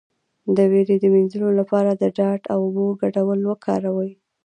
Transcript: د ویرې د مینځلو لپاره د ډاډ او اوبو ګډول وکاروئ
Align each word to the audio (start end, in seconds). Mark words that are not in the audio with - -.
د 0.55 0.57
ویرې 0.71 0.97
د 0.99 1.05
مینځلو 1.13 1.49
لپاره 1.59 1.91
د 1.93 2.03
ډاډ 2.17 2.41
او 2.53 2.59
اوبو 2.65 2.85
ګډول 3.01 3.39
وکاروئ 3.45 4.11